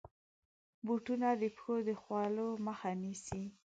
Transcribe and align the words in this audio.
بوټونه 0.85 1.27
د 1.41 1.43
پښو 1.55 1.75
د 1.87 1.89
خولو 2.01 2.47
مخه 2.65 2.89
نیسي. 3.01 3.43